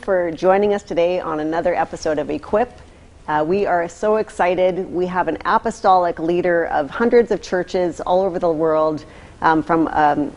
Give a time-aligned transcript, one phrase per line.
[0.00, 2.72] for joining us today on another episode of Equip.
[3.28, 4.90] Uh, we are so excited.
[4.90, 9.04] We have an apostolic leader of hundreds of churches all over the world
[9.42, 10.30] um, from a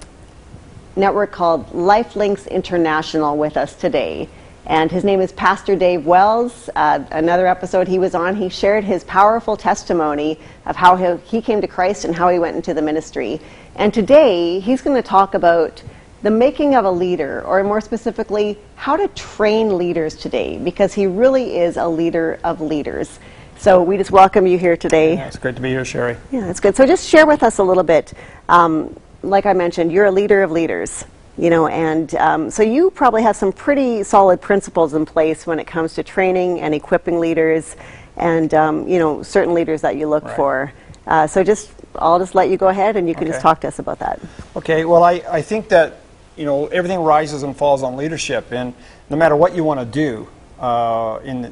[0.98, 4.27] network called Lifelinks International with us today.
[4.66, 6.70] And his name is Pastor Dave Wells.
[6.76, 11.62] Uh, another episode he was on, he shared his powerful testimony of how he came
[11.62, 13.40] to Christ and how he went into the ministry.
[13.76, 15.82] And today he's going to talk about
[16.23, 21.05] the making of a leader, or more specifically, how to train leaders today, because he
[21.05, 23.20] really is a leader of leaders.
[23.58, 25.16] So we just welcome you here today.
[25.16, 26.16] Yeah, it's great to be here, Sherry.
[26.32, 26.76] Yeah, that's good.
[26.76, 28.13] So just share with us a little bit.
[28.48, 31.05] Um, like I mentioned, you're a leader of leaders,
[31.38, 35.60] you know, and um, so you probably have some pretty solid principles in place when
[35.60, 37.76] it comes to training and equipping leaders,
[38.16, 40.35] and um, you know, certain leaders that you look Right.
[40.35, 40.74] for.
[41.05, 43.68] Uh, so just, I'll just let you go ahead, and you can just talk to
[43.68, 44.21] us about that.
[44.55, 45.98] Okay, well, I, I think that,
[46.37, 48.73] you know, everything rises and falls on leadership, and
[49.09, 50.27] no matter what you want to do,
[50.59, 51.51] uh, in,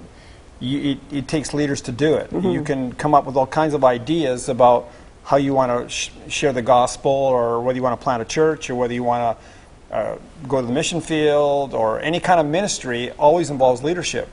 [0.60, 2.32] you, it, it takes leaders to do it.
[2.32, 4.90] You can come up with all kinds of ideas about
[5.24, 8.26] how you want to sh- share the gospel, or whether you want to plant a
[8.26, 12.40] church, or whether you want to uh, go to the mission field, or any kind
[12.40, 14.28] of ministry always involves leadership.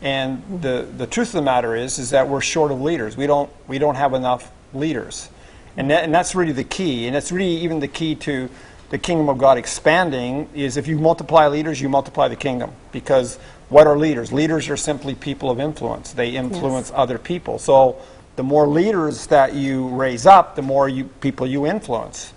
[0.00, 3.16] And the, the truth of the matter is, is that we're short of leaders.
[3.16, 5.28] We don't, we don't have enough leaders.
[5.76, 7.06] And, that, and that's really the key.
[7.06, 8.48] And it's really even the key to
[8.90, 12.70] the kingdom of God expanding is if you multiply leaders, you multiply the kingdom.
[12.92, 14.32] Because what are leaders?
[14.32, 16.12] Leaders are simply people of influence.
[16.12, 17.58] They influence other people.
[17.58, 18.00] So
[18.36, 22.32] the more leaders that you raise up, the more you, people you influence.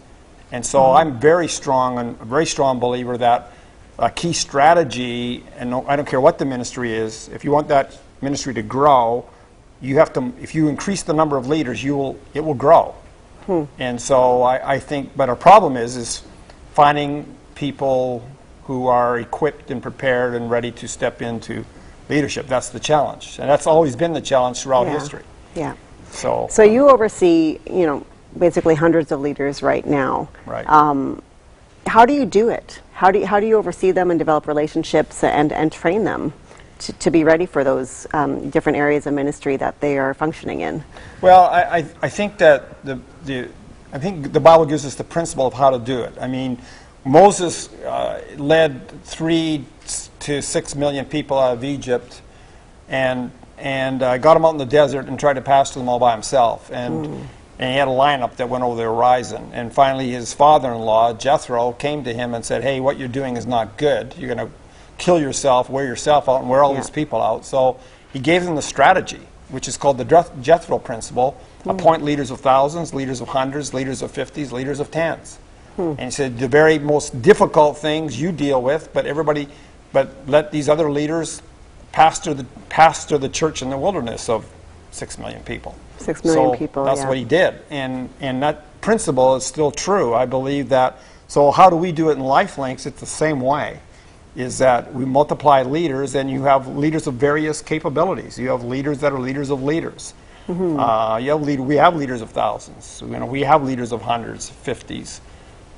[0.52, 0.98] And so mm-hmm.
[0.98, 3.52] I'm very strong and a very strong believer that
[3.98, 7.68] a key strategy, and no- I don't care what the ministry is, if you want
[7.70, 9.30] that ministry to grow,
[9.80, 10.34] you have to.
[10.42, 12.20] If you increase the number of leaders, you will.
[12.34, 12.96] It will grow.
[13.46, 13.64] Hmm.
[13.80, 16.24] And so I, I think, but our problem is, is
[16.74, 18.26] finding people
[18.66, 21.66] who are equipped and prepared and ready to step into
[22.10, 22.48] leadership.
[22.48, 24.94] That's the challenge, and that's always been the challenge throughout Yeah.
[24.94, 25.24] history.
[25.56, 25.74] Yeah.
[26.12, 28.06] So, So you oversee, you know,
[28.38, 30.30] basically hundreds of leaders right now.
[30.46, 30.68] right.
[30.70, 31.22] Um,
[31.88, 32.80] how do you do it?
[32.94, 36.32] How do you, how do you oversee them and develop relationships and, and train them
[36.80, 40.62] to, to be ready for those um, different areas of ministry that they are functioning
[40.62, 40.84] in?
[41.22, 43.50] Well, I, I, I think that the, the,
[43.94, 46.14] I think the Bible gives us the principle of how to do it.
[46.20, 46.62] I mean,
[47.04, 49.66] Moses uh, led three
[50.20, 52.22] to six million people out of Egypt
[52.88, 56.00] and, and uh, got them out in the desert and tried to pasture them all
[56.00, 56.72] by himself.
[56.72, 57.06] And,
[57.60, 59.50] and he had a lineup that went over the horizon.
[59.54, 63.08] And finally, his father in law, Jethro, came to him and said, Hey, what you're
[63.08, 64.16] doing is not good.
[64.18, 64.54] You're going to
[64.98, 66.80] kill yourself, wear yourself out, and wear all Yeah.
[66.80, 67.46] these people out.
[67.46, 67.80] So
[68.14, 69.20] he gave them the strategy,
[69.52, 71.32] which is called the Jethro principle
[71.64, 71.70] hmm.
[71.70, 75.38] appoint leaders of thousands, leaders of hundreds, leaders of fifties, leaders of tens.
[75.76, 75.82] Hmm.
[75.82, 79.48] And he said, the very most difficult things you deal with, but everybody,
[79.94, 81.42] but let these other leaders
[81.92, 84.46] pastor the, pastor the church in the wilderness of
[84.92, 85.76] six million people.
[85.98, 87.08] Six million So people, That's yeah.
[87.08, 87.62] what he did.
[87.70, 90.14] And, and that principle is still true.
[90.14, 90.98] I believe that.
[91.28, 92.86] So, how do we do it in Lifelinks?
[92.86, 93.80] It's the same way.
[94.36, 98.40] Is that we multiply leaders, and you have leaders of various capabilities.
[98.40, 100.14] You have leaders that are leaders of leaders.
[100.48, 100.80] Mm-hmm.
[100.80, 103.02] Uh, you have lead, we have leaders of thousands.
[103.02, 105.22] You know, we have leaders of hundreds, fifties,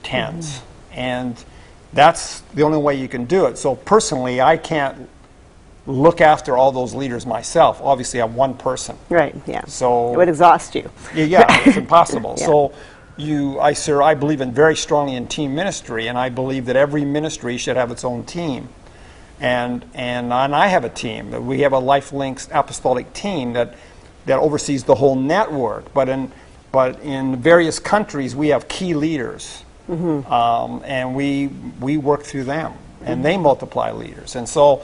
[0.04, 0.62] 10s
[0.94, 1.00] Mm-hmm.
[1.00, 1.46] and
[1.94, 3.58] that's the only way you can do it.
[3.58, 5.08] So personally, I can't
[5.86, 7.80] look after all those leaders myself.
[7.84, 8.98] Obviously, I'm one person.
[9.10, 9.64] Right, yeah.
[9.66, 10.90] So it would exhaust you.
[11.14, 12.36] yeah, yeah, it's impossible.
[12.40, 12.46] Yeah.
[12.46, 12.74] So
[13.18, 16.76] you, I, sir, I believe in very strongly in team ministry, and I believe that
[16.76, 18.70] every ministry should have its own team.
[19.40, 21.46] And and and I have a team.
[21.46, 23.76] We have a LifeLinks apostolic team that
[24.26, 25.94] that oversees the whole network.
[25.94, 26.32] But in
[26.72, 29.64] but in various countries, we have key leaders,
[30.28, 31.48] um, and we
[31.82, 32.74] we work through them,
[33.04, 34.36] and they multiply leaders.
[34.36, 34.84] And so.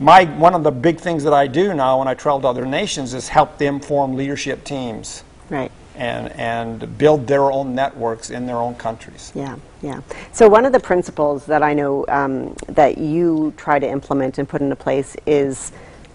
[0.00, 2.64] My, one of the big things that I do now when I travel to other
[2.64, 5.70] nations is help them form leadership teams Right.
[5.98, 9.32] And, and build their own networks in their own countries.
[9.34, 10.00] Yeah, yeah.
[10.32, 14.48] So one of the principles that I know um, that you try to implement and
[14.48, 15.72] put into place is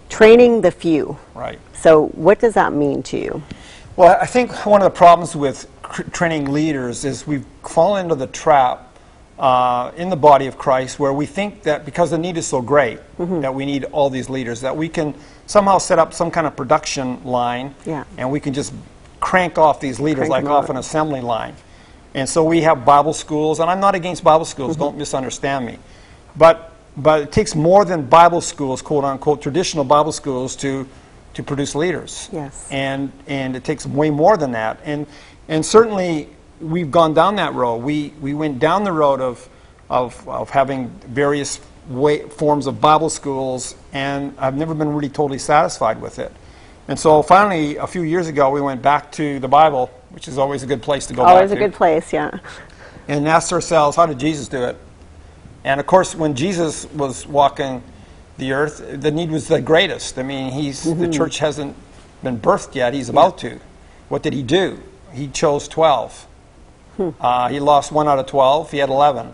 [0.08, 1.18] training the few.
[1.34, 1.58] Right.
[1.74, 3.42] So what does that mean to you?
[3.96, 8.14] Well, I think one of the problems with cr- training leaders is we've fallen into
[8.14, 8.90] the trap
[9.38, 12.62] uh, in the body of Christ where we think that because the need is so
[12.62, 15.14] great that we need all these leaders, that we can
[15.46, 18.04] somehow set up some kind of production line Yeah.
[18.16, 18.72] and we can just
[19.24, 21.56] crank off these leaders Crank like off an assembly line.
[22.12, 24.82] And so we have Bible schools, and I'm not against Bible schools, mm-hmm.
[24.82, 25.78] don't misunderstand me.
[26.36, 30.86] But, but it takes more than Bible schools, quote unquote, traditional Bible schools to,
[31.32, 32.28] to produce leaders.
[32.32, 32.68] Yes.
[32.70, 34.78] And, and it takes way more than that.
[34.84, 35.06] And,
[35.48, 36.28] and certainly
[36.60, 37.78] we've gone down that road.
[37.78, 39.48] We, we went down the road of,
[39.88, 45.38] of, of having various way, forms of Bible schools, and I've never been really totally
[45.38, 46.30] satisfied with it.
[46.88, 50.36] And so finally, a few years ago, we went back to the Bible, which is
[50.38, 52.38] always a good place to go Always a to, good place, yeah.
[53.08, 54.76] and asked ourselves, how did Jesus do it?
[55.64, 57.82] And of course, when Jesus was walking
[58.36, 60.18] the earth, the need was the greatest.
[60.18, 61.74] I mean, he's the church hasn't
[62.22, 63.60] been birthed yet; he's about to.
[64.08, 64.80] What did he do?
[65.12, 66.26] He chose twelve.
[66.98, 68.70] Uh, he lost one out of twelve.
[68.70, 69.32] He had eleven,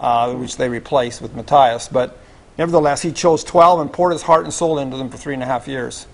[0.00, 1.88] uh, which they replaced with Matthias.
[1.88, 2.16] But
[2.56, 5.42] nevertheless, he chose twelve and poured his heart and soul into them for three and
[5.42, 6.06] a half years.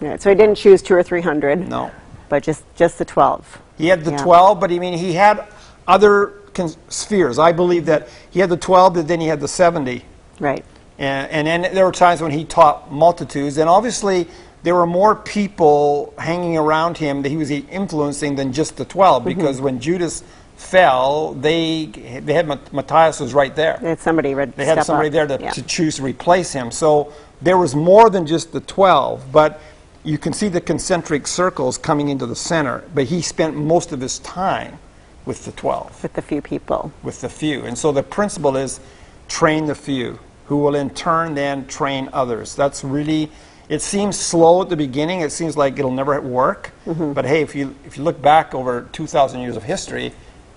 [0.00, 0.16] Yeah.
[0.16, 1.90] So he didn't choose two or three hundred, No,
[2.28, 3.60] but just, just the 12.
[3.78, 4.18] He had the Yeah.
[4.18, 5.44] 12, but I mean, he had
[5.86, 7.38] other con- spheres.
[7.38, 10.04] I believe that he had the 12, but then he had the 70.
[10.40, 10.64] Right.
[10.98, 13.58] And, and then there were times when he taught multitudes.
[13.58, 14.28] And obviously,
[14.62, 19.22] there were more people hanging around him that he was influencing than just the 12,
[19.22, 19.28] mm-hmm.
[19.28, 20.24] because when Judas
[20.56, 23.78] fell, they, they had Mat- Matthias was right there.
[23.80, 26.70] They had somebody ready to They had somebody there to, to choose to replace him.
[26.70, 27.12] So
[27.42, 29.60] there was more than just the 12, but
[30.06, 32.84] you can see the concentric circles coming into the center.
[32.94, 34.78] But he spent most of his time
[35.24, 36.92] with the 12, With the few people.
[37.02, 37.64] with the few.
[37.64, 38.78] And so the principle is
[39.26, 42.54] train the few, who will in turn then train others.
[42.54, 43.28] That's really,
[43.68, 45.22] it seems slow at the beginning.
[45.22, 46.70] It seems like it'll never work.
[46.86, 47.12] Mm-hmm.
[47.12, 50.12] But hey, if you, if you look back over 2,000 years of history,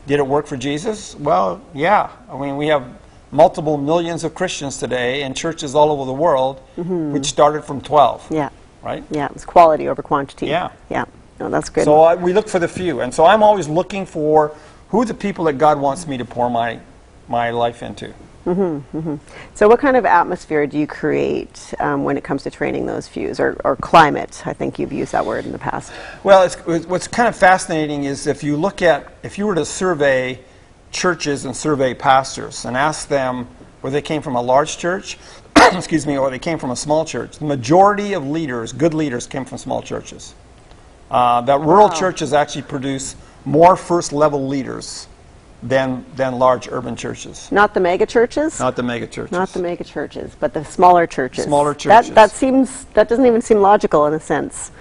[0.06, 1.16] did it work for Jesus?
[1.16, 2.12] Well, yeah.
[2.32, 2.86] I mean, we have
[3.32, 8.22] multiple millions of Christians today in churches all over the world, which started from 12.
[8.22, 8.34] Mm-hmm.
[8.36, 8.50] Yeah.
[8.82, 9.04] Right?
[9.10, 9.26] Yeah.
[9.26, 10.48] It was quality over quantity.
[10.48, 10.72] Yeah.
[10.90, 11.06] Yeah.
[11.40, 11.86] No, that's good.
[11.86, 13.02] So we look for the few.
[13.02, 14.56] And so I'm always looking for
[14.90, 16.80] who the people that God wants me to pour my,
[17.28, 18.14] my life into.
[18.46, 19.16] Mm-hmm, mm-hmm.
[19.54, 23.08] So, what kind of atmosphere do you create um, when it comes to training those
[23.08, 24.42] fews, or, or climate?
[24.48, 25.92] I think you've used that word in the past.
[26.24, 29.66] Well, it's, what's kind of fascinating is if you look at, if you were to
[29.66, 30.40] survey
[30.92, 33.48] churches and survey pastors and ask them
[33.82, 35.18] whether they came from a large church,
[35.74, 39.28] excuse me, or they came from a small church, the majority of leaders, good leaders,
[39.28, 40.34] came from small churches.
[41.12, 41.94] Uh, that rural Wow.
[41.96, 43.16] churches actually produce
[43.46, 45.08] more first level leaders
[45.64, 48.60] than, than large urban churches, Not the mega churches.
[48.60, 49.32] not the mega churches.
[49.32, 51.46] Not the mega churches, but the smaller churches.
[51.46, 52.12] Smaller That, churches.
[52.16, 52.86] that seems.
[52.94, 54.72] That doesn't even seem logical in a sense.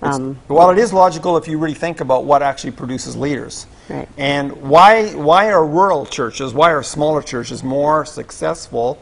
[0.00, 3.66] Um, Well, it is logical if you really think about what actually produces leaders.
[3.88, 4.06] Right.
[4.16, 8.98] And why, why are rural churches, why are smaller churches more successful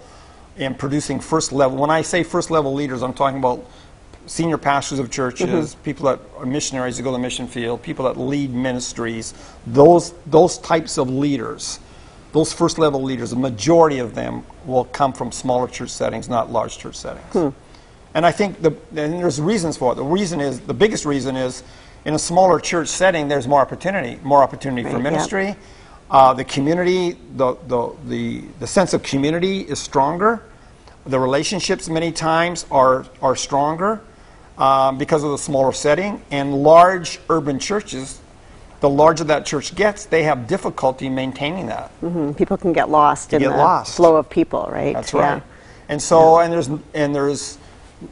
[0.56, 1.78] in producing first level?
[1.78, 3.64] When I say first level leaders, I'm talking about
[4.26, 5.82] senior pastors of churches, mm-hmm.
[5.82, 9.34] people that are missionaries that go to the mission field, people that lead ministries,
[9.66, 11.78] those, those types of leaders,
[12.32, 16.50] those first level leaders, the majority of them will come from smaller church settings, not
[16.50, 17.32] large church settings.
[17.32, 17.48] Hmm.
[18.14, 19.96] And I think the, and there's reasons for it.
[19.96, 21.62] The reason is, the biggest reason is,
[22.04, 25.10] in a smaller church setting, there's more opportunity, more opportunity for Right, yeah.
[25.10, 25.56] ministry.
[26.10, 30.42] Uh, the community, the, the, the, the sense of community is stronger.
[31.04, 34.00] The relationships many times are, are stronger
[34.58, 36.22] um, because of the smaller setting.
[36.30, 38.20] And large urban churches,
[38.80, 41.90] the larger that church gets, they have difficulty maintaining that.
[42.00, 43.96] mhm, People can get lost in get the lost.
[43.96, 44.94] flow of people, right?
[44.94, 45.32] That's Yeah.
[45.34, 45.42] right.
[45.88, 47.58] And so, and there's and there's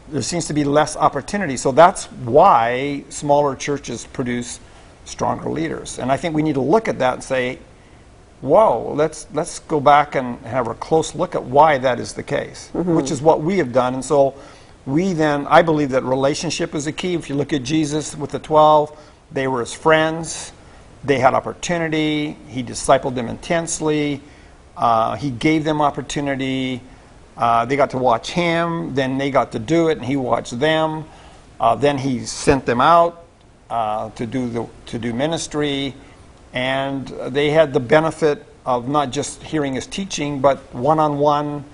[0.09, 1.57] there seems to be less opportunity.
[1.57, 4.61] So that's why smaller churches produce
[5.05, 5.99] stronger leaders.
[5.99, 7.59] And I think we need to look at that and say,
[8.45, 12.23] "Whoa, let's let's go back and have a close look at why that is the
[12.23, 13.95] case," which is what we have done.
[13.95, 14.35] And so,
[14.85, 17.15] we then I believe that relationship is the key.
[17.15, 18.93] If you look at Jesus with the twelve,
[19.33, 20.53] they were his friends.
[21.05, 22.37] They had opportunity.
[22.49, 24.21] He discipled them intensely.
[24.77, 26.83] Uh, he gave them opportunity.
[27.37, 28.95] Uh, they got to watch him.
[28.95, 31.05] Then they got to do it, and he watched them.
[31.59, 33.25] Uh, then he sent them out
[33.71, 35.95] uh, to do the to do ministry,
[36.55, 41.65] and they had the benefit of not just hearing his teaching, but one-on-one.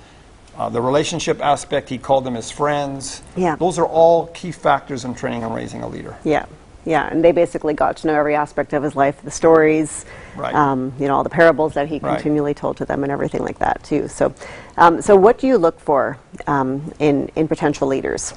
[0.57, 3.23] Uh, the relationship aspect, he called them his friends.
[3.37, 3.57] Yeah.
[3.57, 6.17] Those are all key factors in training and raising a leader.
[6.25, 6.47] Yeah,
[6.85, 10.55] yeah, and they basically got to know every aspect of his life, the stories, Right.
[10.55, 12.15] um, you know, all the parables that he Right.
[12.15, 14.09] continually told to them, and everything like that too.
[14.09, 14.35] So,
[14.77, 18.35] um, so what do you look for um, in in potential leaders?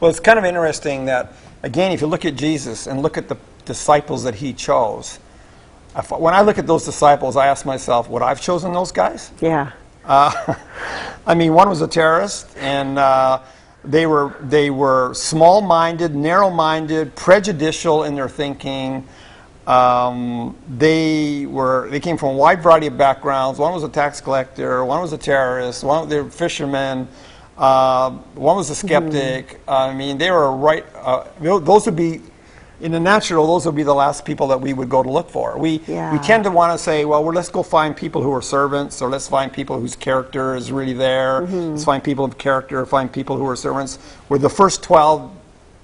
[0.00, 3.28] Well, it's kind of interesting that, again, if you look at Jesus and look at
[3.28, 5.18] the disciples that he chose,
[6.02, 9.30] when I look at those disciples, I ask myself, would I have chosen those guys?
[9.40, 9.72] Yeah,
[10.04, 10.54] Uh,
[11.26, 13.40] I mean, one was a terrorist, and uh,
[13.84, 19.06] they were they were small-minded, narrow-minded, prejudicial in their thinking.
[19.66, 23.58] Um, they were they came from a wide variety of backgrounds.
[23.58, 24.82] One was a tax collector.
[24.84, 25.84] One was a terrorist.
[25.84, 27.06] One they were fishermen.
[27.58, 29.60] Uh, one was a skeptic.
[29.68, 30.86] I mean, they were right.
[30.94, 32.22] Uh, those would be
[32.80, 35.30] in the natural, those would be the last people that we would go to look
[35.30, 35.58] for.
[35.58, 36.12] We, Yeah.
[36.12, 39.02] we tend to want to say, well, well, let's go find people who are servants,
[39.02, 41.42] or let's find people whose character is really there.
[41.42, 41.70] Mm-hmm.
[41.70, 43.98] Let's find people of character, find people who are servants.
[44.28, 45.30] Were the first 12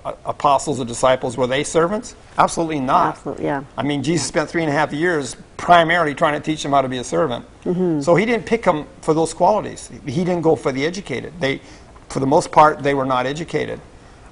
[0.04, 2.14] uh, apostles or disciples, were they servants?
[2.38, 3.16] Absolutely not.
[3.16, 3.64] Absolutely, yeah.
[3.76, 6.82] I mean, Jesus spent three and a half years primarily trying to teach them how
[6.82, 7.44] to be a servant.
[7.64, 8.02] Mm-hmm.
[8.02, 9.90] So he didn't pick them for those qualities.
[10.06, 11.32] He didn't go for the educated.
[11.40, 11.60] They,
[12.08, 13.80] for the most part, they were not educated.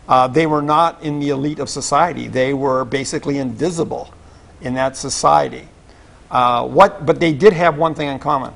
[0.09, 2.28] Uh, they were not in the elite of society.
[2.28, 4.12] They were basically invisible
[4.61, 5.68] in that society.
[6.30, 8.52] Uh, what, but they did have one thing in common.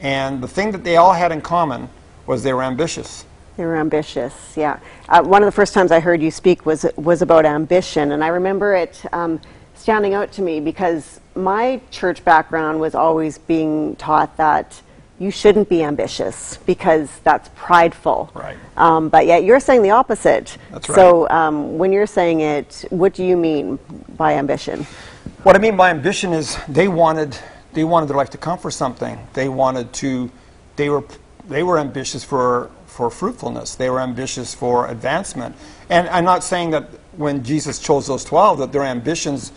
[0.00, 1.88] And the thing that they all had in common
[2.26, 3.24] was they were ambitious.
[3.56, 4.80] They were ambitious, yeah.
[5.08, 8.24] Uh, one of the first times I heard you speak was was about ambition, and
[8.24, 9.40] I remember it um,
[9.74, 14.80] standing out to me because my church background was always being taught that
[15.22, 18.30] you shouldn't be ambitious because that's prideful.
[18.34, 18.56] Right.
[18.76, 20.58] Um, but yet you're saying the opposite.
[20.72, 20.96] That's right.
[20.96, 23.78] So um, when you're saying it, what do you mean
[24.16, 24.84] by ambition?
[25.44, 27.38] What I mean by ambition is they wanted
[27.72, 29.16] they wanted their life to come for something.
[29.32, 30.30] They wanted to
[30.74, 31.04] they were
[31.48, 33.76] they were ambitious for for fruitfulness.
[33.76, 35.54] They were ambitious for advancement.
[35.88, 39.52] And I'm not saying that when Jesus chose those 12 that their ambitions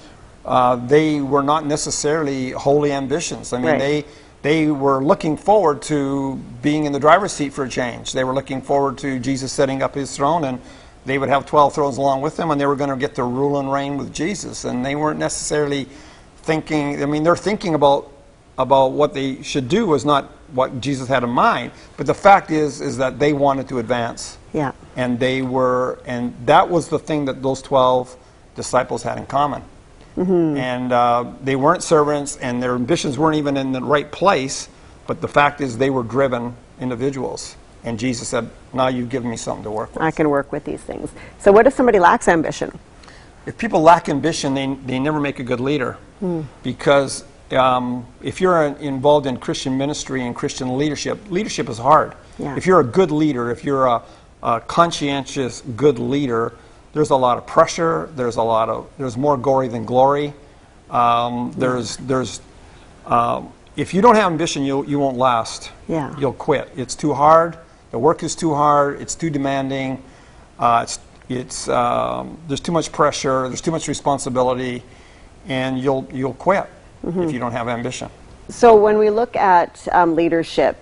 [0.46, 3.52] uh, they were not necessarily holy ambitions.
[3.52, 3.80] I mean Right.
[3.80, 4.06] they
[4.46, 8.14] they were looking forward to being in the driver's seat for a change.
[8.14, 10.62] They were looking forward to Jesus setting up his throne and
[11.04, 13.24] they would have 12 thrones along with them and they were going to get to
[13.24, 14.64] rule and reign with Jesus.
[14.64, 15.88] And they weren't necessarily
[16.44, 18.12] thinking, I mean, they're thinking about,
[18.60, 21.72] about what they should do was not what Jesus had in mind.
[21.98, 24.38] But the fact is, is that they wanted to advance.
[24.54, 24.74] Yeah.
[24.96, 28.16] And they were, and that was the thing that those 12
[28.56, 29.64] disciples had in common.
[30.18, 34.70] And uh, they weren't servants, and their ambitions weren't even in the right place.
[35.08, 37.56] But the fact is, they were driven individuals.
[37.84, 40.02] And Jesus said, Now you've given me something to work with.
[40.02, 41.12] I can work with these things.
[41.40, 42.78] So what if somebody lacks ambition?
[43.46, 45.98] If people lack ambition, they, they never make a good leader.
[46.64, 52.16] Because um, if you're in- involved in Christian ministry and Christian leadership, leadership is hard.
[52.40, 52.56] Yeah.
[52.58, 54.02] If you're a good leader, if you're a,
[54.42, 56.54] a conscientious good leader,
[56.96, 58.10] there's a lot of pressure.
[58.16, 60.34] There's a lot of there's more gory than glory.
[60.90, 62.42] Um, there's there's
[63.06, 65.72] um, if you don't have ambition, you you won't last.
[65.90, 66.18] Yeah.
[66.18, 66.72] You'll quit.
[66.75, 67.58] It's too hard.
[67.92, 69.02] The work is too hard.
[69.02, 70.02] It's too demanding.
[70.58, 73.50] Uh, it's it's um, there's too much pressure.
[73.50, 74.82] There's too much responsibility,
[75.50, 76.66] and you'll you'll quit
[77.06, 78.10] if you don't have ambition.
[78.48, 80.78] So when we look at um, leadership,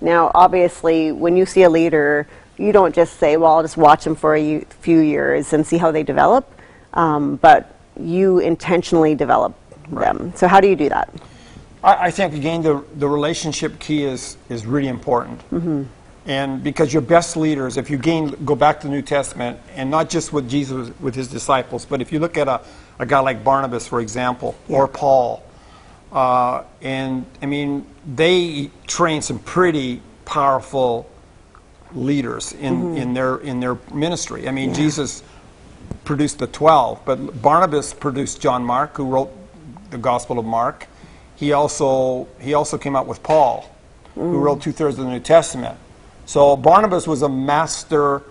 [0.00, 2.26] now obviously when you see a leader,
[2.60, 5.78] you don't just say, "Well, I'll just watch them for a few years and see
[5.78, 6.46] how they develop,"
[6.92, 9.54] um, but you intentionally develop
[9.90, 10.32] them.
[10.36, 11.12] So how do you do that?
[11.82, 15.40] I, I think again the the relationship key is is really important,
[16.26, 19.90] and because your best leaders, if you gain go back to the New Testament, and
[19.90, 22.60] not just with Jesus with his disciples, but if you look at a,
[22.98, 25.42] a guy like Barnabas, for example, or Paul,
[26.12, 31.09] uh, and I mean they trained some pretty powerful
[31.94, 32.96] leaders in, mm-hmm.
[32.96, 34.48] in their in their ministry.
[34.48, 35.22] I mean Jesus
[36.04, 39.30] produced the 12, but Barnabas produced John Mark, who wrote
[39.90, 40.86] the Gospel of Mark.
[41.36, 43.70] He also, he also came out with Paul,
[44.14, 44.42] who mm.
[44.42, 45.78] wrote two thirds of the New Testament.
[46.26, 48.22] So Barnabas was a master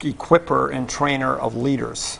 [0.00, 2.18] equiper and trainer of leaders.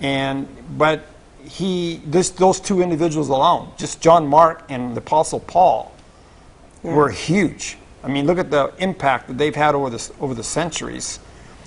[0.00, 1.06] And, but
[1.44, 5.92] he, this, those two individuals alone, just John Mark and the Apostle Paul,
[6.82, 7.76] were huge.
[8.02, 11.20] I mean, look at the impact that they've had over the, over the centuries.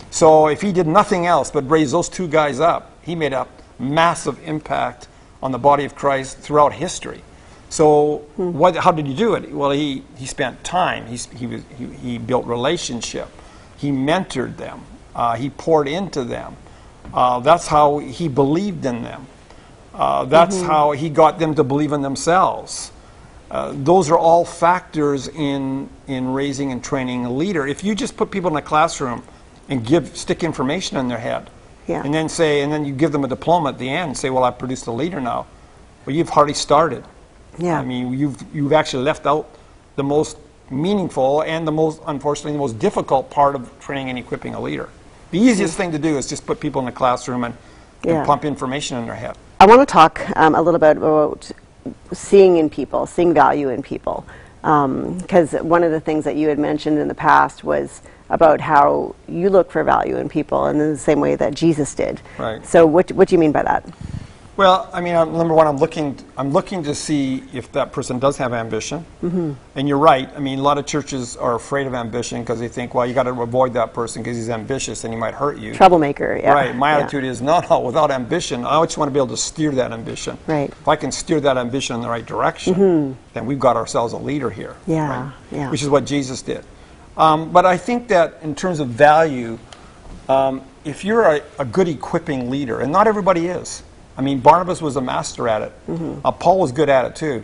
[0.09, 3.47] So if he did nothing else but raise those two guys up, he made a
[3.79, 5.07] massive impact
[5.41, 7.21] on the body of Christ throughout history.
[7.69, 9.51] So what, how did he do it?
[9.51, 11.07] Well, he, he spent time.
[11.07, 13.29] He's, he, was, he, he built relationship.
[13.77, 14.81] He mentored them.
[15.15, 16.55] Uh, he poured into them.
[17.13, 19.27] Uh, that's how he believed in them.
[19.93, 22.91] Uh, that's how he got them to believe in themselves.
[23.51, 27.67] Uh, those are all factors in in raising and training a leader.
[27.67, 29.23] If you just put people in a classroom
[29.67, 31.49] and give stick information in their head,
[31.85, 32.01] Yeah.
[32.05, 34.29] and then say, and then you give them a diploma at the end and say,
[34.29, 35.47] "Well, I've produced a leader now,"
[36.05, 37.03] well, you've hardly started.
[37.57, 37.77] Yeah.
[37.77, 39.45] I mean, you've you've actually left out
[39.97, 40.37] the most
[40.69, 44.87] meaningful and the most, unfortunately, the most difficult part of training and equipping a leader.
[45.31, 47.53] The easiest thing to do is just put people in a classroom and,
[48.03, 48.13] Yeah.
[48.19, 49.35] and pump information in their head.
[49.59, 51.51] I want to talk um, a little bit about
[52.13, 54.25] seeing in people, seeing value in people.
[54.63, 58.61] Um, because one of the things that you had mentioned in the past was about
[58.61, 62.21] how you look for value in people in the same way that Jesus did.
[62.37, 62.65] Right.
[62.65, 63.85] So, what, what do you mean by that?
[64.61, 66.15] Well, I mean, I'm, number one, I'm looking.
[66.37, 69.03] I'm looking to see if that person does have ambition.
[69.23, 69.53] Mm-hmm.
[69.73, 70.29] And you're right.
[70.35, 73.15] I mean, a lot of churches are afraid of ambition because they think, well, you
[73.15, 75.73] got to avoid that person because he's ambitious and he might hurt you.
[75.73, 76.53] Troublemaker, yeah.
[76.53, 76.75] Right.
[76.75, 76.99] My yeah.
[76.99, 77.79] attitude is, no, no.
[77.79, 80.37] Without ambition, I just want to be able to steer that ambition.
[80.45, 80.69] Right.
[80.69, 83.13] If I can steer that ambition in the right direction, Mm-hmm.
[83.33, 84.75] then we've got ourselves a leader here.
[84.85, 85.33] Yeah, right?
[85.51, 85.71] yeah.
[85.71, 86.63] Which is what Jesus did.
[87.17, 89.57] Um, but I think that in terms of value,
[90.29, 93.81] um, if you're a, a good equipping leader, and not everybody is.
[94.21, 95.87] I mean, Barnabas was a master at it.
[95.87, 96.23] Mm-hmm.
[96.23, 97.43] Uh, Paul was good at it too.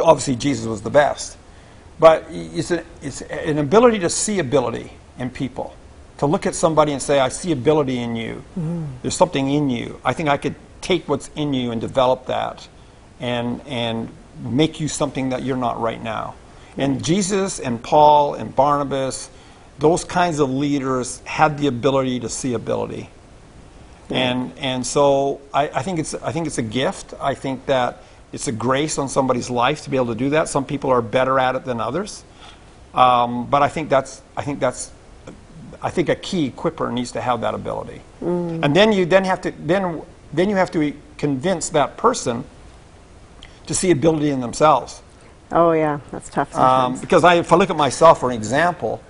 [0.00, 1.36] Obviously, Jesus was the best.
[1.98, 5.74] But it's, a, it's an ability to see ability in people.
[6.18, 8.44] To look at somebody and say, I see ability in you.
[9.02, 10.00] There's something in you.
[10.04, 12.68] I think I could take what's in you and develop that
[13.18, 14.08] and, and
[14.40, 16.36] make you something that you're not right now.
[16.78, 19.30] And Jesus and Paul and Barnabas,
[19.80, 23.10] those kinds of leaders had the ability to see ability.
[24.10, 27.14] And, and so I, I, think it's, I think it's a gift.
[27.20, 30.48] I think that it's a grace on somebody's life to be able to do that.
[30.48, 32.24] Some people are better at it than others.
[32.92, 34.92] Um, but I think that's, I think that's,
[35.82, 38.00] I think a key equipper needs to have that ability.
[38.20, 42.44] And then you then have to, then, then you have to convince that person
[43.66, 45.02] to see ability in themselves.
[45.52, 49.02] Oh, yeah, that's tough Um, because I, if I look at myself for an example,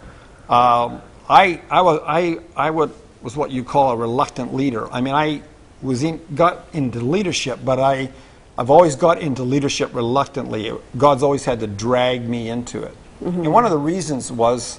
[0.49, 2.93] um, I, I, was, I, I would,
[3.25, 4.93] was what you call a reluctant leader.
[4.93, 5.43] I mean, I
[5.83, 8.11] was in, got into leadership, but I,
[8.59, 10.71] I've always got into leadership reluctantly.
[10.97, 12.95] God's always had to drag me into it.
[13.23, 13.45] Mm-hmm.
[13.45, 14.78] And one of the reasons was,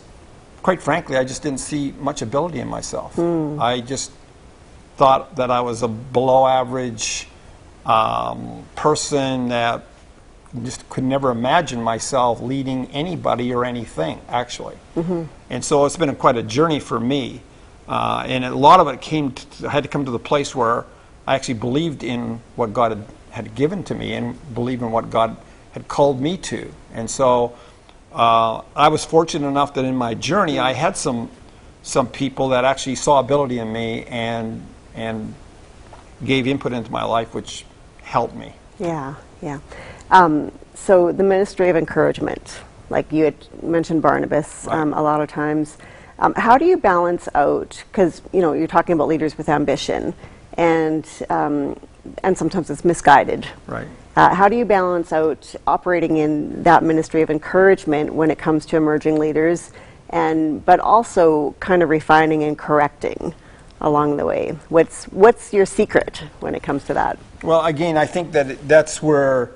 [0.62, 3.16] quite frankly, I just didn't see much ability in myself.
[3.16, 3.60] Mm.
[3.60, 4.12] I just
[4.96, 7.28] thought that I was a below average
[7.86, 9.84] um, person that
[10.64, 14.78] just could never imagine myself leading anybody or anything, actually.
[14.96, 15.24] Mm-hmm.
[15.50, 17.42] And so it's been a, quite a journey for me.
[17.88, 20.86] Uh, and a lot of it came, to, had to come to the place where
[21.28, 25.10] I actually believed in what God had, had given to me and believed in what
[25.10, 25.38] God
[25.72, 26.72] had called me to.
[26.94, 27.56] And so
[28.14, 31.30] uh, I was fortunate enough that in my journey I had some,
[31.84, 35.34] some people that actually saw ability in me and, and
[36.24, 37.66] gave input into my life, which
[38.02, 38.54] helped me.
[38.80, 39.60] Yeah, yeah.
[40.12, 44.78] Um, so the ministry of encouragement, like you had mentioned Barnabas Right.
[44.78, 45.78] um, a lot of times.
[46.20, 47.84] Um, how do you balance out?
[47.92, 50.14] Because you know you're talking about leaders with ambition,
[50.54, 51.80] and um,
[52.24, 53.48] and sometimes it's misguided.
[53.68, 53.88] Right.
[54.16, 58.66] Uh, how do you balance out operating in that ministry of encouragement when it comes
[58.68, 59.72] to emerging leaders,
[60.10, 63.34] and but also kind of refining and correcting
[63.82, 64.58] along the way?
[64.70, 67.20] What's what's your secret when it comes to that?
[67.44, 69.52] Well, again, I think that it- that's where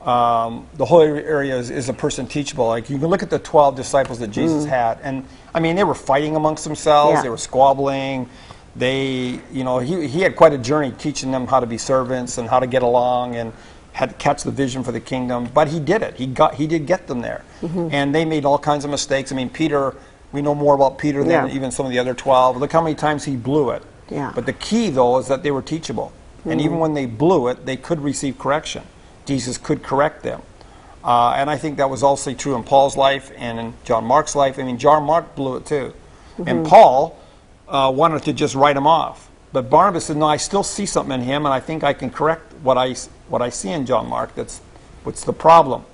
[0.00, 2.66] um, the whole area is, is a person teachable.
[2.68, 5.24] Like you can look at the twelve disciples that Jesus had, and
[5.54, 7.14] I mean they were fighting amongst themselves.
[7.14, 7.22] Yeah.
[7.22, 8.28] They were squabbling.
[8.76, 12.38] They, you know, he, he had quite a journey teaching them how to be servants
[12.38, 13.52] and how to get along and
[13.92, 15.48] had to catch the vision for the kingdom.
[15.54, 16.16] But he did it.
[16.16, 17.88] He got he did get them there, mm-hmm.
[17.92, 19.32] and they made all kinds of mistakes.
[19.32, 19.94] I mean, Peter.
[20.32, 21.54] We know more about Peter than Yeah.
[21.54, 22.56] even some of the other twelve.
[22.56, 23.84] Look how many times he blew it.
[24.10, 24.32] Yeah.
[24.34, 26.10] But the key, though, is that they were teachable.
[26.44, 26.60] And mm-hmm.
[26.60, 28.82] even when they blew it, they could receive correction.
[29.26, 30.42] Jesus could correct them.
[31.04, 34.34] Uh, and I think that was also true in Paul's life and in John Mark's
[34.34, 34.58] life.
[34.58, 35.92] I mean, John Mark blew it too.
[36.46, 37.20] And Paul
[37.68, 39.30] uh, wanted to just write him off.
[39.52, 42.10] But Barnabas said, No, I still see something in him, and I think I can
[42.10, 42.94] correct what I,
[43.28, 44.34] what I see in John Mark.
[44.34, 44.60] That's
[45.04, 45.84] what's the problem.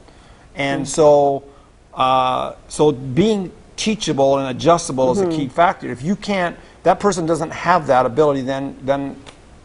[0.55, 1.45] And so,
[1.93, 5.91] uh, so being teachable and adjustable is a key factor.
[5.91, 9.17] If you can't, that person doesn't have that ability, then then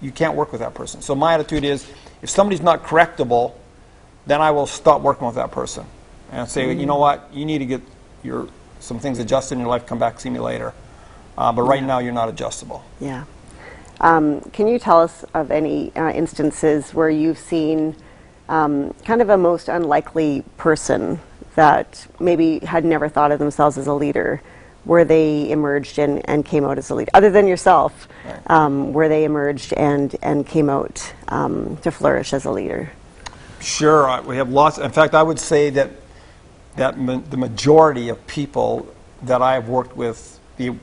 [0.01, 1.01] you can't work with that person.
[1.01, 1.89] So my attitude is,
[2.21, 3.53] if somebody's not correctable,
[4.25, 5.85] then I will stop working with that person
[6.31, 7.81] and say, you know what, you need to get
[8.23, 8.47] your
[8.79, 9.85] some things adjusted in your life.
[9.85, 10.73] Come back, see me later.
[11.37, 12.83] Uh, but right now, you're not adjustable.
[12.99, 13.25] Yeah.
[13.99, 17.95] Um, can you tell us of any uh, instances where you've seen
[18.47, 21.19] um, kind of a most unlikely person
[21.55, 24.41] that maybe had never thought of themselves as a leader,
[24.83, 28.39] where they emerged and, and came out as a leader, other than yourself, Right.
[28.51, 32.91] um, where they emerged and, and came out um, to flourish as a leader?
[33.65, 34.77] Sure, we have lots.
[34.77, 35.89] In fact, I would say that
[36.75, 38.87] that ma- the majority of people
[39.23, 40.75] that I have worked with, the,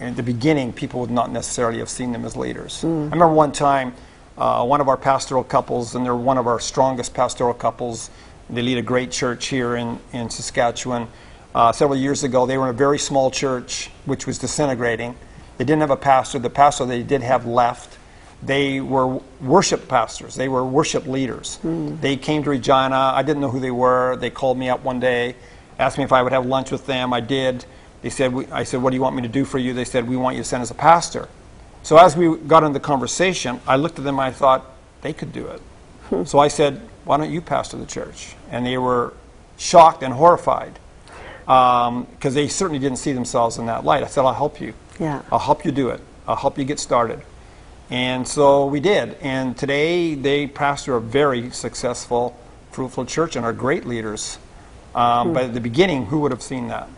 [0.00, 2.84] in the beginning, people would not necessarily have seen them as leaders.
[2.84, 3.94] I remember one time,
[4.36, 8.10] uh, one of our pastoral couples, and they're one of our strongest pastoral couples.
[8.50, 11.08] They lead a great church here in, in Saskatchewan.
[11.54, 15.16] Uh, several years ago, they were in a very small church, which was disintegrating.
[15.56, 16.38] They didn't have a pastor.
[16.38, 17.96] The pastor they did have left
[18.42, 20.34] they were worship pastors.
[20.34, 21.56] They were worship leaders.
[21.56, 21.96] Hmm.
[22.00, 23.12] They came to Regina.
[23.14, 24.16] I didn't know who they were.
[24.16, 25.36] They called me up one day,
[25.78, 27.12] asked me if I would have lunch with them.
[27.12, 27.64] I did.
[28.02, 29.72] They said, we, I said, what do you want me to do for you?
[29.72, 31.28] They said, we want you to send us a pastor.
[31.82, 34.66] So as we got into the conversation, I looked at them and I thought,
[35.02, 35.62] they could do it.
[36.10, 36.24] Hmm.
[36.24, 38.36] so I said, why don't you pastor the church?
[38.50, 39.14] And they were
[39.56, 40.78] shocked and horrified
[41.48, 44.02] um, because they certainly didn't see themselves in that light.
[44.02, 44.74] I said, I'll help you.
[44.98, 45.22] Yeah.
[45.30, 46.00] I'll help you do it.
[46.26, 47.22] I'll help you get started.
[47.90, 49.16] And so we did.
[49.20, 52.36] And today they pastor a very successful,
[52.72, 54.38] fruitful church and are great leaders.
[54.94, 56.88] Um, But at the beginning, who would have seen that?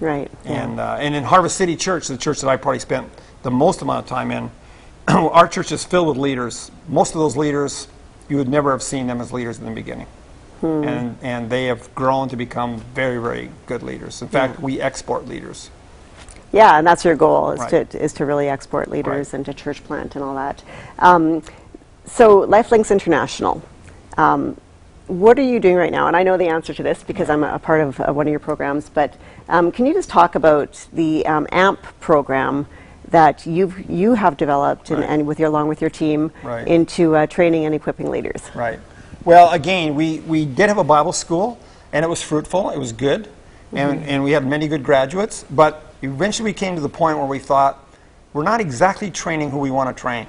[0.00, 0.30] Right.
[0.44, 0.64] yeah.
[0.64, 3.08] And, uh, and in Harvest City Church, the church that I probably spent
[3.42, 4.50] the most amount of time in,
[5.08, 6.70] our church is filled with leaders.
[6.88, 7.88] Most of those leaders,
[8.28, 10.06] you would never have seen them as leaders in the beginning.
[10.60, 10.84] Hmm.
[10.84, 14.22] And, and they have grown to become very, very good leaders.
[14.22, 15.70] In fact, we export leaders.
[16.52, 17.90] Yeah, and that's your goal is Right.
[17.90, 19.34] to is to really export leaders Right.
[19.34, 20.62] and to church plant and all that.
[20.98, 21.42] Um,
[22.06, 23.62] so LifeLinks International,
[24.16, 24.56] um,
[25.08, 26.06] what are you doing right now?
[26.06, 28.26] And I know the answer to this because I'm a, a part of uh, one
[28.26, 28.88] of your programs.
[28.88, 29.14] But
[29.48, 32.66] um, can you just talk about the um, AMP program
[33.10, 35.10] that you you have developed and, Right.
[35.10, 36.30] and with your along with your team
[36.66, 38.42] into uh, training and equipping leaders?
[38.54, 38.80] Right.
[39.24, 41.58] Well, again, we, we did have a Bible school,
[41.92, 42.70] and it was fruitful.
[42.70, 43.28] It was good,
[43.72, 45.44] and, and we had many good graduates.
[45.50, 47.84] But eventually, we came to the point where we thought
[48.32, 50.26] we're not exactly training who we want to train.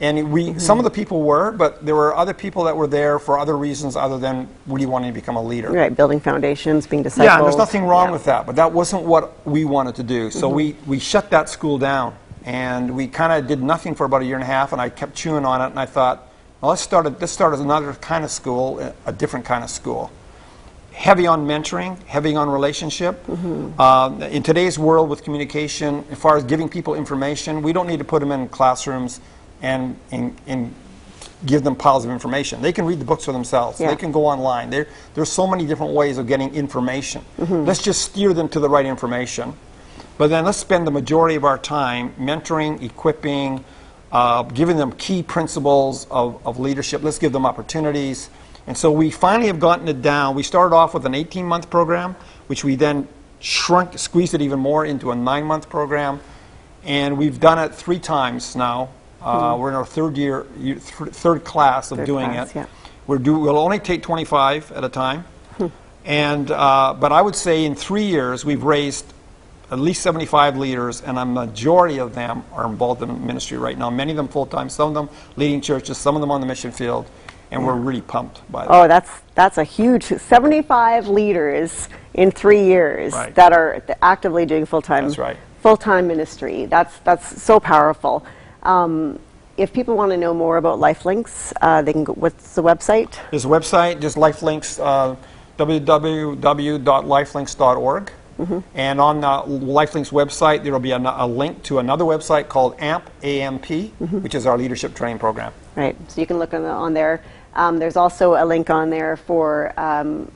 [0.00, 0.58] And we, mm-hmm.
[0.58, 3.56] some of the people were, but there were other people that were there for other
[3.56, 5.72] reasons other than really wanting to become a leader.
[5.72, 7.24] Right, building foundations, being discipled.
[7.24, 8.12] Yeah, and there's nothing wrong Yeah.
[8.12, 10.30] with that, but that wasn't what we wanted to do.
[10.30, 10.56] So mm-hmm.
[10.56, 12.14] we, we shut that school down,
[12.44, 14.88] and we kind of did nothing for about a year and a half, and I
[14.88, 16.28] kept chewing on it, and I thought,
[16.60, 19.70] well, let's start, a, let's start as another kind of school, a different kind of
[19.70, 20.12] school.
[20.98, 23.24] Heavy on mentoring, heavy on relationship.
[23.78, 28.00] Um, in today's world with communication, as far as giving people information, we don't need
[28.00, 29.20] to put them in classrooms
[29.62, 30.74] and, and, and
[31.46, 32.60] give them piles of information.
[32.62, 33.78] They can read the books for themselves.
[33.78, 33.90] Yeah.
[33.90, 34.70] They can go online.
[34.70, 37.24] There, there's so many different ways of getting information.
[37.38, 39.54] Let's just steer them to the right information.
[40.18, 43.64] But then let's spend the majority of our time mentoring, equipping,
[44.10, 47.04] uh, giving them key principles of, of leadership.
[47.04, 48.30] Let's give them opportunities.
[48.68, 50.34] And so we finally have gotten it down.
[50.34, 52.14] We started off with an 18 month program,
[52.48, 53.08] which we then
[53.40, 56.20] shrunk, squeezed it even more into a nine month program.
[56.84, 58.90] And we've done it three times now.
[59.22, 62.56] Uh, We're in our third year, th- third class of Third doing class, it.
[62.56, 62.66] yeah.
[63.06, 65.24] We're do, we'll only take 25 at a time.
[66.04, 69.12] And, uh, but I would say in three years, we've raised
[69.70, 73.90] at least 75 leaders, and a majority of them are involved in ministry right now.
[73.90, 76.46] Many of them full time, some of them leading churches, some of them on the
[76.46, 77.06] mission field,
[77.50, 78.70] and we're really pumped by that.
[78.72, 83.34] Oh, that's that's a huge 75 leaders in three years Right.
[83.34, 85.10] that are actively doing full time.
[85.12, 85.36] Right.
[85.62, 86.66] Full time ministry.
[86.66, 88.24] That's that's so powerful.
[88.62, 89.18] Um,
[89.56, 92.12] if people want to know more about LifeLinks, uh, they can go.
[92.12, 93.18] What's the website?
[93.30, 95.16] There's a website, just lifelinks, uh,
[95.58, 98.12] www.lifelinks.org.
[98.76, 102.76] And on the Lifelinks website, there will be a, a link to another website called
[102.78, 103.66] AMP, AMP,
[104.22, 105.52] which is our leadership training program.
[105.74, 105.96] Right.
[106.08, 107.20] So you can look on, the, on there.
[107.54, 110.30] Um, there's also a link on there for um,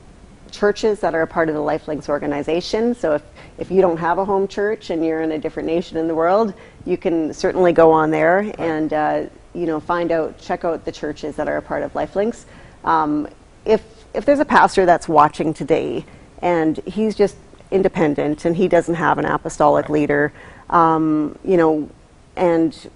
[0.51, 2.95] churches that are a part of the LifeLinks organization.
[2.95, 3.23] So if,
[3.57, 6.15] if you don't have a home church and you're in a different nation in the
[6.15, 6.53] world,
[6.85, 9.23] you can certainly go on there and uh,
[9.53, 12.45] you know find out, check out the churches that are a part of LifeLinks.
[12.83, 13.27] Um,
[13.65, 16.05] if if there's a pastor that's watching today
[16.41, 17.35] and he's just
[17.71, 20.31] independent and he doesn't have an apostolic leader,
[20.69, 21.89] um, you know,
[22.35, 22.89] and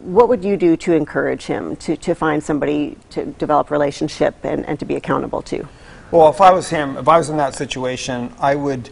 [0.00, 4.66] what would you do to encourage him to, to find somebody to develop relationship and,
[4.66, 5.66] and to be accountable to?
[6.10, 8.90] Well, if I was him, if I was in that situation, I would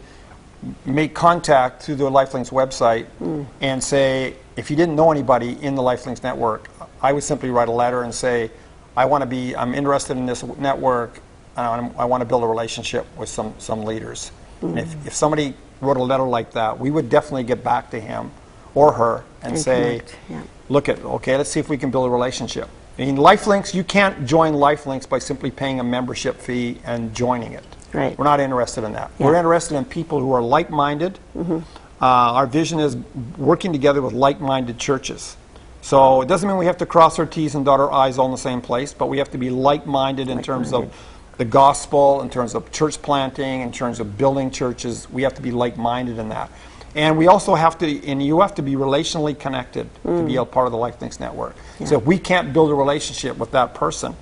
[0.85, 3.43] make contact through the Lifelinks website hmm.
[3.61, 6.69] and say, if you didn't know anybody in the Lifelinks network,
[7.01, 8.51] I would simply write a letter and say,
[8.95, 11.19] I want to be, I'm interested in this network,
[11.57, 14.29] and I want to build a relationship with some, some leaders.
[14.59, 14.67] Hmm.
[14.67, 17.99] And if, if somebody wrote a letter like that, we would definitely get back to
[17.99, 18.31] him
[18.79, 20.43] or her and, And say, connect, yeah.
[20.69, 22.69] look at, okay, let's see if we can build a relationship.
[22.97, 27.63] In Lifelinks, you can't join Lifelinks by simply paying a membership fee and joining it.
[27.93, 28.17] Right.
[28.17, 29.11] We're not interested in that.
[29.17, 29.25] Yeah.
[29.25, 31.19] We're interested in people who are like-minded.
[31.37, 31.55] Uh,
[31.99, 32.95] our vision is
[33.37, 35.35] working together with like-minded churches.
[35.81, 38.27] So it doesn't mean we have to cross our T's and dot our I's all
[38.27, 40.93] in the same place, but we have to be like-minded in terms of
[41.37, 45.09] the gospel, in terms of church planting, in terms of building churches.
[45.09, 46.49] We have to be like-minded in that.
[46.95, 50.45] And we also have to, and you have to be relationally connected to be a
[50.45, 51.55] part of the Lifelinks network.
[51.85, 54.15] So if we can't build a relationship with that person,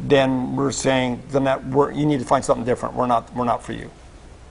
[0.00, 2.94] then we're saying then that we're, you need to find something different.
[2.94, 3.90] We're not, we're not for you.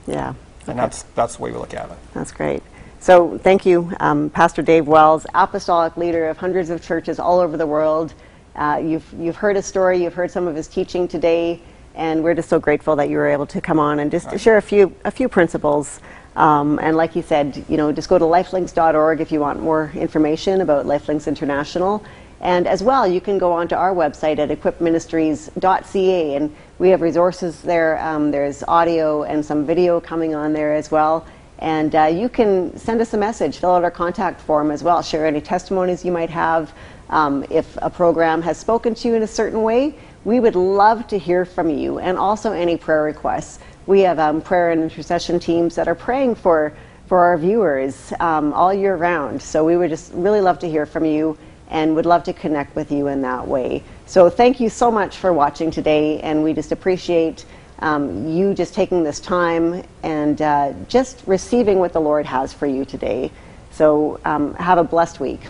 [0.06, 0.34] Yeah.
[0.66, 1.96] And that's, that's the way we look at it.
[2.12, 2.62] That's great.
[3.00, 7.56] So thank you, um, Pastor Dave Wells, apostolic leader of hundreds of churches all over
[7.56, 8.12] the world.
[8.56, 11.62] Uh, you've, you've heard his story, you've heard some of his teaching today,
[11.94, 14.56] and we're just so grateful that you were able to come on and just share
[14.56, 16.00] a few, a few principles.
[16.36, 19.90] Um, and like you said, you know, just go to lifelinks.org if you want more
[19.94, 22.04] information about Lifelinks International.
[22.40, 27.62] And as well, you can go onto our website at equipministries.ca, and we have resources
[27.62, 27.98] there.
[28.00, 31.26] Um, there's audio and some video coming on there as well.
[31.58, 35.02] And uh, you can send us a message, fill out our contact form as well,
[35.02, 36.72] share any testimonies you might have.
[37.10, 41.08] Um, if a program has spoken to you in a certain way, we would love
[41.08, 43.58] to hear from you, and also any prayer requests.
[43.88, 46.74] We have um, prayer and intercession teams that are praying for
[47.06, 49.40] for our viewers um, all year round.
[49.40, 51.38] So we would just really love to hear from you
[51.70, 53.82] and would love to connect with you in that way.
[54.04, 57.46] So thank you so much for watching today, and we just appreciate
[57.78, 62.66] um, you just taking this time and uh, just receiving what the Lord has for
[62.66, 63.30] you today.
[63.70, 65.40] So um, have a blessed week.